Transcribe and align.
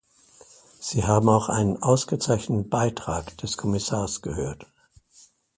Sie 0.79 1.03
haben 1.05 1.29
auch 1.29 1.47
einen 1.47 1.79
ausgezeichneten 1.83 2.69
Beitrag 2.71 3.37
des 3.37 3.55
Kommissars 3.55 4.23
gehört. 4.23 4.65